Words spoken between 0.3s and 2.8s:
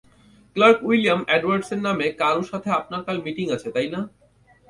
clerk William Edwards নামের কারো সাথে